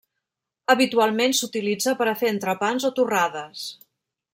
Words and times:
Habitualment 0.73 1.37
s'utilitza 1.41 1.95
per 2.01 2.09
a 2.13 2.17
fer 2.23 2.33
entrepans 2.37 2.89
o 2.91 2.95
torrades. 3.01 3.69